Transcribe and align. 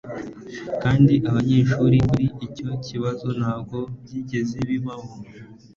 kandi 0.83 1.13
abanyeshuri 1.29 1.97
kuri 2.07 2.25
icyo 2.47 2.69
kibazo 2.87 3.27
ntabwo 3.39 3.77
byigeze 4.03 4.57
bibaho 4.69 5.11